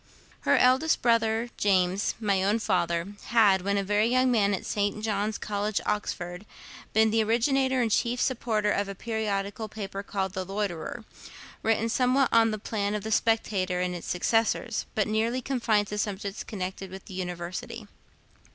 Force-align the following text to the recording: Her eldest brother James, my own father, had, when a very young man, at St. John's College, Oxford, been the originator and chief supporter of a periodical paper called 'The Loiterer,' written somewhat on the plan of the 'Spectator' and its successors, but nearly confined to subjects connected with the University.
Her 0.39 0.57
eldest 0.57 1.03
brother 1.03 1.49
James, 1.57 2.15
my 2.19 2.43
own 2.43 2.57
father, 2.57 3.13
had, 3.25 3.61
when 3.61 3.77
a 3.77 3.83
very 3.83 4.07
young 4.07 4.31
man, 4.31 4.51
at 4.55 4.65
St. 4.65 5.03
John's 5.03 5.37
College, 5.37 5.79
Oxford, 5.85 6.47
been 6.91 7.11
the 7.11 7.23
originator 7.23 7.81
and 7.83 7.91
chief 7.91 8.19
supporter 8.19 8.71
of 8.71 8.89
a 8.89 8.95
periodical 8.95 9.67
paper 9.69 10.01
called 10.01 10.33
'The 10.33 10.43
Loiterer,' 10.45 11.05
written 11.61 11.87
somewhat 11.87 12.29
on 12.31 12.49
the 12.49 12.57
plan 12.57 12.95
of 12.95 13.03
the 13.03 13.11
'Spectator' 13.11 13.79
and 13.79 13.93
its 13.93 14.07
successors, 14.07 14.87
but 14.95 15.07
nearly 15.07 15.39
confined 15.39 15.85
to 15.89 15.99
subjects 15.99 16.43
connected 16.43 16.89
with 16.89 17.05
the 17.05 17.13
University. 17.13 17.87